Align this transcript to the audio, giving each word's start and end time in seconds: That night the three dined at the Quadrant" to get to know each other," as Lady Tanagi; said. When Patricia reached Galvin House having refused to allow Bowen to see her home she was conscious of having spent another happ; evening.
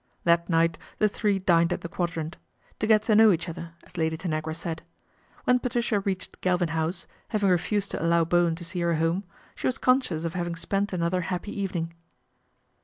That 0.23 0.49
night 0.49 0.79
the 0.97 1.07
three 1.07 1.37
dined 1.37 1.71
at 1.71 1.81
the 1.81 1.87
Quadrant" 1.87 2.37
to 2.79 2.87
get 2.87 3.03
to 3.03 3.13
know 3.13 3.31
each 3.31 3.47
other," 3.47 3.73
as 3.83 3.97
Lady 3.97 4.17
Tanagi; 4.17 4.55
said. 4.55 4.81
When 5.43 5.59
Patricia 5.59 5.99
reached 5.99 6.41
Galvin 6.41 6.69
House 6.69 7.05
having 7.27 7.51
refused 7.51 7.91
to 7.91 8.01
allow 8.03 8.25
Bowen 8.25 8.55
to 8.55 8.65
see 8.65 8.79
her 8.79 8.95
home 8.95 9.25
she 9.53 9.67
was 9.67 9.77
conscious 9.77 10.25
of 10.25 10.33
having 10.33 10.55
spent 10.55 10.91
another 10.91 11.21
happ; 11.21 11.47
evening. 11.47 11.93